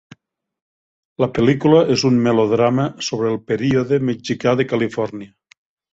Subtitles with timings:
[1.23, 5.31] La pel·lícula és un melodrama sobre el període mexicà de Califòrnia.